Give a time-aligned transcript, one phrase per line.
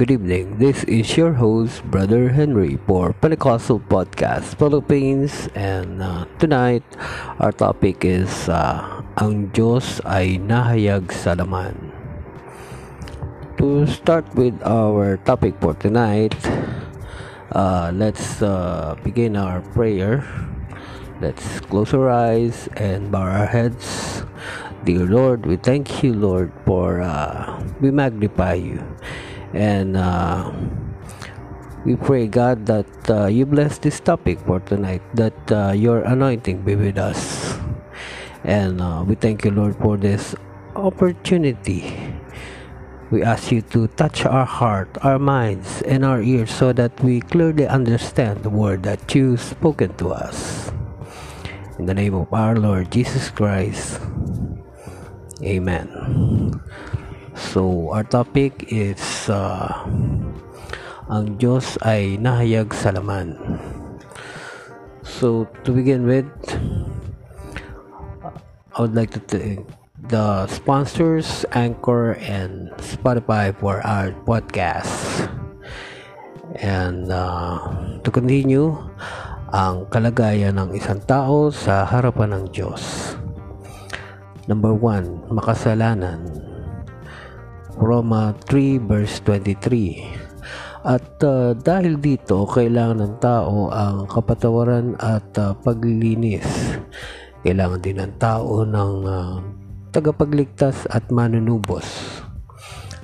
[0.00, 0.56] Good evening.
[0.56, 5.52] This is your host, Brother Henry, for Pentecostal Podcast Philippines.
[5.52, 6.80] And uh, tonight,
[7.36, 11.92] our topic is uh, Ang Diyos ay nahayag sa laman.
[13.60, 16.32] To start with our topic for tonight,
[17.52, 20.24] uh, let's uh, begin our prayer.
[21.20, 24.24] Let's close our eyes and bow our heads.
[24.80, 28.80] Dear Lord, we thank you, Lord, for uh, we magnify you.
[29.52, 30.52] And uh,
[31.84, 36.62] we pray, God, that uh, you bless this topic for tonight, that uh, your anointing
[36.62, 37.58] be with us.
[38.44, 40.34] And uh, we thank you, Lord, for this
[40.76, 42.14] opportunity.
[43.10, 47.20] We ask you to touch our heart, our minds, and our ears so that we
[47.20, 50.70] clearly understand the word that you've spoken to us.
[51.78, 54.00] In the name of our Lord Jesus Christ.
[55.42, 56.60] Amen.
[57.50, 59.82] So, our topic is uh,
[61.10, 63.34] Ang Diyos ay nahayag sa laman.
[65.02, 66.30] So, to begin with,
[68.70, 69.66] I would like to thank
[70.06, 75.26] the sponsors, Anchor, and Spotify for our podcast.
[76.62, 77.58] And uh,
[78.06, 78.78] to continue,
[79.50, 83.18] ang kalagayan ng isang tao sa harapan ng Diyos.
[84.46, 86.49] Number 1, makasalanan.
[87.80, 90.84] Roma 3 verse 23.
[90.84, 96.44] At uh, dahil dito, kailangan ng tao ang kapatawaran at uh, paglilinis.
[97.40, 99.40] Kailangan din ng tao ng uh,
[99.92, 101.84] tagapagligtas at manunubos.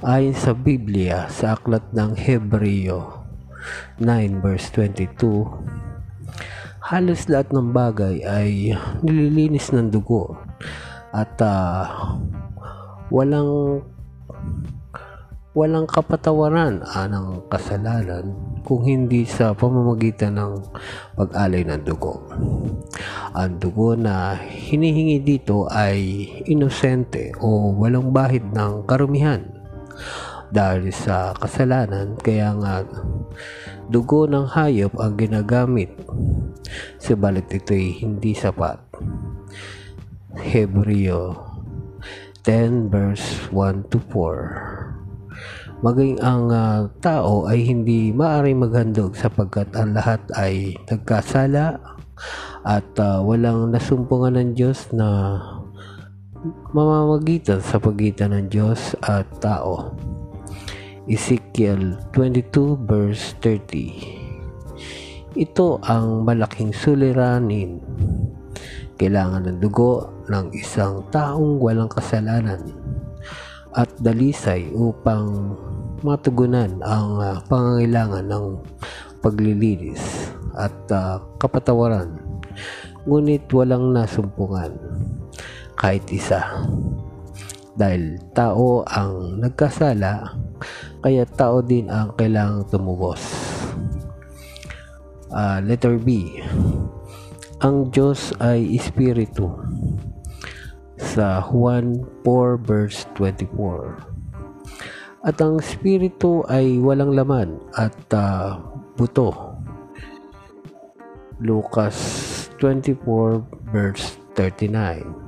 [0.04, 3.24] Ayon sa Biblia, sa aklat ng Hebreo
[3.97, 5.48] 9 verse 22,
[6.92, 10.36] halos lahat ng bagay ay nililinis ng dugo
[11.16, 12.12] at uh,
[13.08, 13.80] walang
[15.56, 20.60] walang kapatawaran anang kasalanan kung hindi sa pamamagitan ng
[21.16, 22.28] pag-alay ng dugo.
[23.32, 29.48] Ang dugo na hinihingi dito ay inosente o walang bahid ng karumihan.
[30.53, 32.84] Dahil sa kasalanan kaya nga
[33.88, 35.88] dugo ng hayop ang ginagamit.
[37.00, 38.76] Subalit ito'y hindi sapat.
[40.37, 41.46] Hebreo
[42.47, 49.93] 10 verse 1 to 4 Maging ang uh, tao ay hindi maaring maghandog sapagkat ang
[49.93, 51.77] lahat ay nagkasala
[52.65, 55.37] at uh, walang nasumpungan ng Diyos na
[56.71, 59.93] mamamagitan sa pagitan ng Diyos at tao.
[61.11, 67.78] Ezekiel 22 verse 30 Ito ang malaking suliranin
[68.97, 72.61] kailangan ng dugo ng isang taong walang kasalanan
[73.77, 75.53] at dalisay upang
[76.01, 78.47] matugunan ang uh, pangangailangan ng
[79.21, 82.17] paglilinis at uh, kapatawaran.
[83.05, 84.73] Ngunit walang nasumpungan
[85.77, 86.41] kahit isa.
[87.77, 90.33] Dahil tao ang nagkasala
[91.05, 93.21] kaya tao din ang kailangang tumubos.
[95.28, 96.41] Uh, letter B
[97.65, 99.49] ang Diyos ay Espiritu.
[100.97, 104.17] Sa Juan 4 verse 24
[105.27, 108.62] at ang Espiritu ay walang laman at uh,
[108.95, 109.59] buto.
[111.43, 111.99] Lucas
[112.62, 115.27] 24 verse 39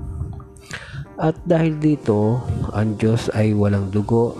[1.18, 2.38] at dahil dito
[2.70, 4.38] ang Diyos ay walang dugo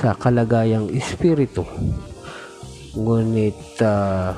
[0.00, 1.68] sa kalagayang Espiritu.
[2.96, 4.32] Ngunit uh,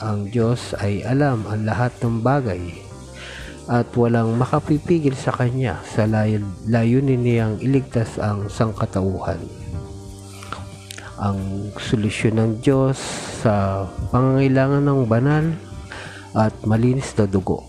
[0.00, 2.72] ang Diyos ay alam ang lahat ng bagay
[3.68, 6.08] at walang makapipigil sa Kanya sa
[6.66, 9.38] layunin niyang iligtas ang sangkatauhan.
[11.20, 12.96] Ang solusyon ng Diyos
[13.44, 15.52] sa pangangailangan ng banal
[16.32, 17.68] at malinis na dugo.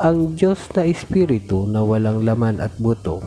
[0.00, 3.20] Ang Diyos na Espiritu na walang laman at buto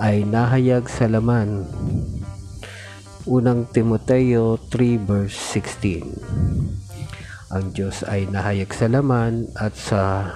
[0.00, 1.68] ay nahayag sa laman
[3.28, 10.32] Unang Timoteo 3 verse 16 Ang Diyos ay nahayag sa laman at sa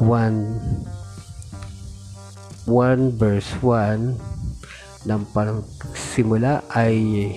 [2.64, 5.22] 1 verse 1 ng
[5.92, 7.28] simula ay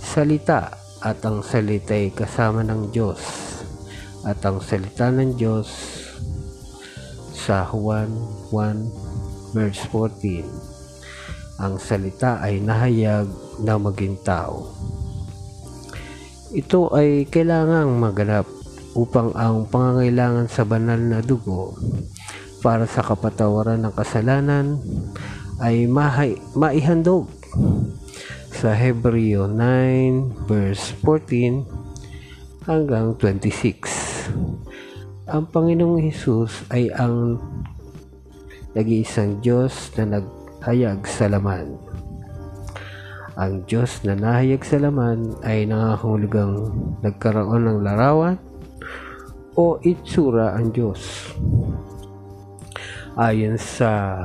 [0.00, 0.72] salita
[1.04, 3.20] at ang salita ay kasama ng Diyos.
[4.24, 5.68] At ang salita ng Diyos
[7.36, 10.65] sa 1 1 verse 14
[11.56, 13.24] ang salita ay nahayag
[13.64, 14.68] na maging tao.
[16.52, 18.44] Ito ay kailangang maganap
[18.96, 21.76] upang ang pangangailangan sa banal na dugo
[22.64, 24.80] para sa kapatawaran ng kasalanan
[25.60, 27.28] ay mahay, maihandog
[28.52, 35.28] sa Hebreo 9 verse 14 hanggang 26.
[35.28, 37.40] Ang Panginoong Hesus ay ang
[38.72, 40.20] nag-iisang Diyos na
[40.60, 41.76] naghayag sa laman.
[43.36, 46.72] Ang Diyos na nahayag sa laman ay nangahulugang
[47.04, 48.40] nagkaroon ng larawan
[49.52, 51.28] o itsura ang Diyos.
[53.20, 54.24] Ayon sa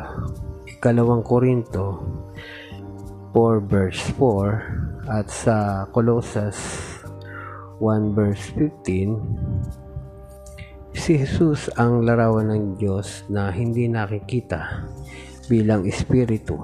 [0.67, 1.99] ikalawang Korinto
[3.35, 6.55] 4 verse 4 at sa Colossus
[7.83, 14.83] 1 verse 15 si Jesus ang larawan ng Diyos na hindi nakikita
[15.51, 16.55] bilang espiritu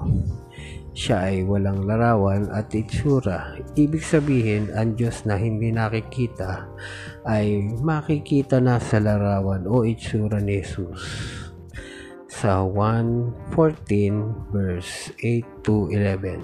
[0.98, 3.54] siya ay walang larawan at itsura.
[3.78, 6.66] Ibig sabihin, ang Diyos na hindi nakikita
[7.22, 10.98] ay makikita na sa larawan o itsura ni Jesus.
[12.26, 13.54] Sa 1.14
[14.50, 16.42] verse 8 to 11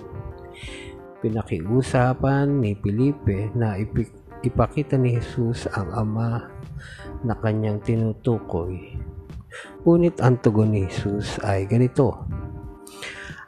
[1.18, 3.74] Pinakiusapan ni Felipe na
[4.46, 6.46] ipakita ni Jesus ang Ama
[7.26, 8.94] na kanyang tinutukoy.
[9.84, 12.24] Ngunit ang tugon ni Jesus ay ganito,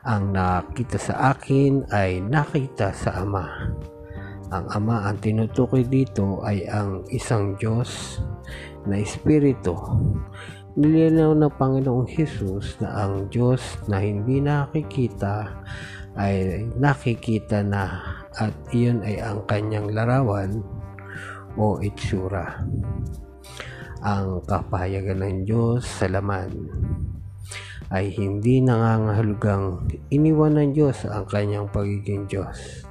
[0.07, 3.75] ang nakita sa akin ay nakita sa Ama.
[4.55, 8.23] Ang Ama ang tinutukoy dito ay ang isang Diyos
[8.87, 9.75] na Espiritu.
[10.79, 13.59] Nilinaw ng Panginoong Hesus na ang Diyos
[13.91, 15.65] na hindi nakikita
[16.15, 20.63] ay nakikita na at iyon ay ang kanyang larawan
[21.57, 22.63] o itsura.
[24.05, 26.69] Ang kapahayagan ng Diyos sa laman
[27.89, 32.85] ay hindi nangangahulugang iniwan ng Diyos ang kanyang pagiging Diyos.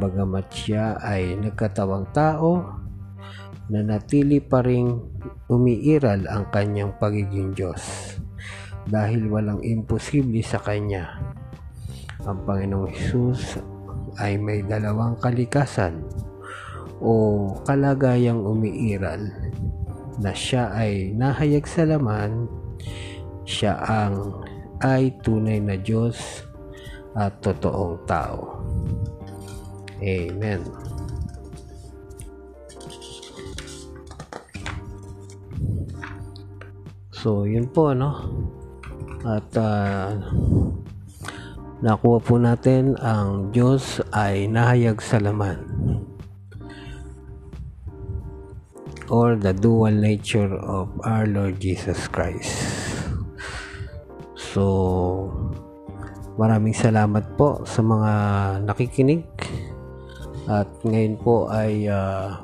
[0.00, 2.82] Bagamat siya ay nagkatawang tao,
[3.68, 5.00] na natili pa ring
[5.48, 7.80] umiiral ang kanyang pagiging Diyos
[8.84, 11.16] dahil walang imposible sa Kanya.
[12.28, 13.60] Ang Panginoong Hesus
[14.20, 16.04] ay may dalawang kalikasan
[17.00, 19.20] o kalagayang umiiral
[20.20, 22.46] na siya ay nahayag sa laman
[23.44, 24.40] siya ang
[24.80, 26.44] ay tunay na Diyos
[27.14, 28.64] at totoong tao.
[30.02, 30.60] Amen.
[37.14, 38.12] So, yun po, no?
[39.24, 40.12] At uh,
[41.80, 45.56] nakuha po natin ang Diyos ay nahayag sa laman
[49.14, 52.50] or the dual nature of our Lord Jesus Christ.
[54.34, 55.30] So,
[56.34, 58.12] maraming salamat po sa mga
[58.66, 59.22] nakikinig.
[60.50, 62.42] At ngayon po ay uh,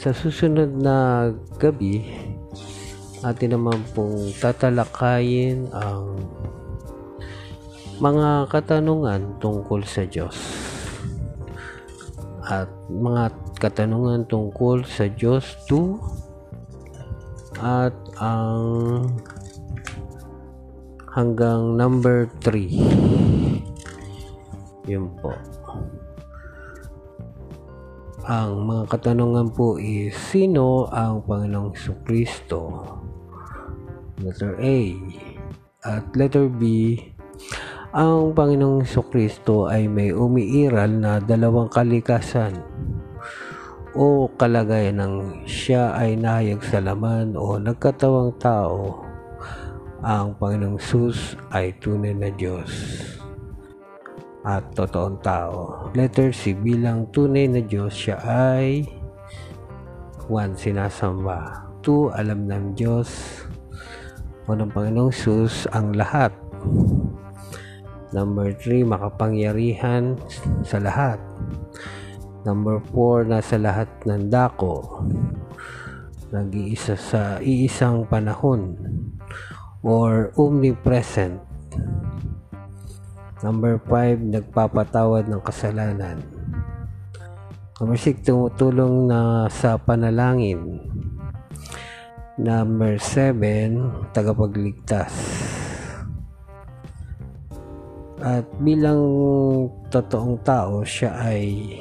[0.00, 1.28] sa susunod na
[1.60, 2.08] gabi,
[3.20, 6.24] atin naman pong tatalakayin ang
[8.00, 10.61] mga katanungan tungkol sa Diyos.
[12.42, 13.30] At mga
[13.62, 19.06] katanungan tungkol sa Diyos 2 at ang
[21.14, 23.22] hanggang number 3
[24.90, 25.30] yun po.
[28.26, 31.74] Ang mga katanungan po is sino ang Panginoong
[32.06, 32.86] Kristo
[34.22, 34.78] letter A.
[35.82, 36.94] At letter B
[37.92, 42.56] ang Panginoong Kristo ay may umiiral na dalawang kalikasan
[43.92, 49.04] o kalagayan ng siya ay nahayag sa laman o nagkatawang tao
[50.00, 52.72] ang Panginoong Sus ay tunay na Diyos
[54.42, 55.92] at totoong tao.
[55.94, 58.88] Letter C, bilang tunay na Diyos, siya ay
[60.26, 60.58] 1.
[60.58, 62.18] Sinasamba 2.
[62.18, 63.08] Alam ng Diyos
[64.48, 66.34] o ng Panginoong Sus ang lahat.
[68.12, 70.20] Number 3, makapangyarihan
[70.68, 71.16] sa lahat.
[72.44, 75.04] Number 4, nasa lahat ng dako.
[76.28, 78.76] Nag-iisa sa iisang panahon
[79.80, 81.40] or omnipresent.
[83.40, 86.20] Number 5, nagpapatawad ng kasalanan.
[87.80, 90.84] Number 6, tumutulong na sa panalangin.
[92.38, 95.51] Number 7, tagapagligtas.
[98.22, 99.02] At bilang
[99.90, 101.74] totoong tao, siya ay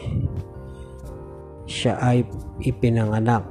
[1.70, 2.26] siya ay
[2.66, 3.46] ipinanganak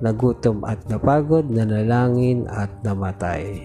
[0.00, 3.60] nagutom at napagod, nanalangin at namatay.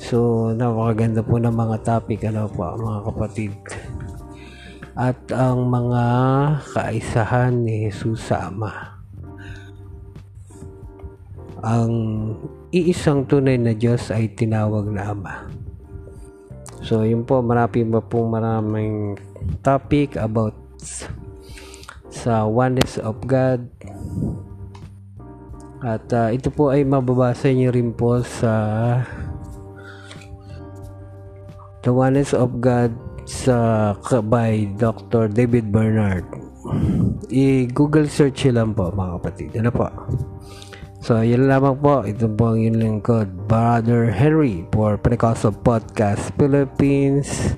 [0.00, 3.54] So, napakaganda po ng mga topic, ano po, mga kapatid.
[4.98, 6.04] At ang mga
[6.74, 8.98] kaisahan ni Jesus sa Ama.
[11.62, 11.92] Ang
[12.74, 15.34] iisang tunay na Diyos ay tinawag na Ama.
[16.80, 19.20] So, yun po, marami pa pong maraming
[19.60, 20.56] topic about
[22.10, 23.68] sa oneness of God.
[25.80, 28.52] At uh, ito po ay mababasa niyo rin po sa
[31.80, 32.92] The Oneness of God
[33.24, 35.32] sa by Dr.
[35.32, 36.28] David Bernard.
[37.32, 39.50] I-Google search lang po mga kapatid.
[39.56, 39.88] Ano po?
[41.00, 42.04] So, yun lamang po.
[42.04, 43.48] Ito po ang yung lingkod.
[43.48, 47.56] Brother Henry for Pentecostal Podcast Philippines.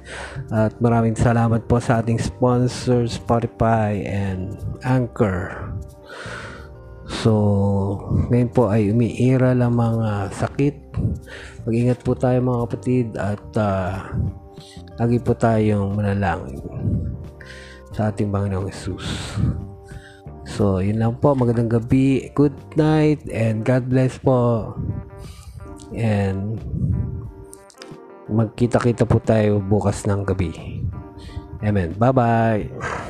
[0.55, 5.75] At maraming salamat po sa ating sponsor Spotify and Anchor.
[7.11, 7.35] So,
[8.31, 10.77] ngayon po ay umiira lang mga sakit.
[11.67, 14.07] Mag-ingat po tayo mga kapatid at uh,
[15.03, 16.63] lagi po tayong manalangin
[17.91, 19.35] sa ating Panginoong Jesus.
[20.53, 21.33] So, yun lang po.
[21.33, 22.29] Magandang gabi.
[22.37, 24.77] Good night and God bless po.
[25.97, 26.61] And
[28.29, 30.53] magkita-kita po tayo bukas ng gabi.
[31.65, 31.97] Amen.
[31.97, 33.02] Bye-bye.